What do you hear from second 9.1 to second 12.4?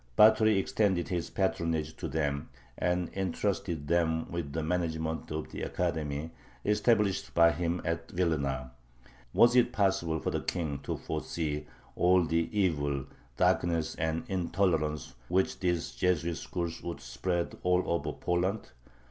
Was it possible for the King to foresee all